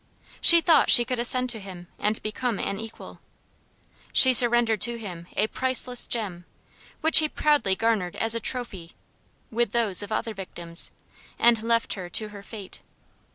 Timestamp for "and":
1.99-2.19, 11.37-11.61